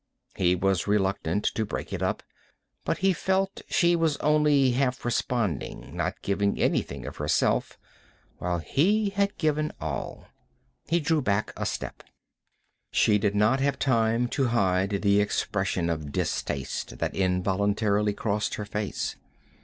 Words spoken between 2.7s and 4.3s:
but he felt she was